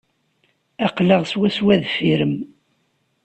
Aql-aɣ 0.85 1.21
swaswa 1.31 1.75
deffir-m. 1.81 2.35